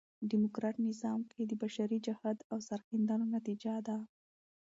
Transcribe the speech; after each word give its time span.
ډيموکراټ 0.29 0.75
نظام 0.87 1.19
کښي 1.29 1.43
د 1.47 1.53
بشري 1.63 1.97
جهد 2.07 2.37
او 2.51 2.57
سرښندنو 2.67 3.25
نتیجه 3.35 3.73
ده. 3.87 3.97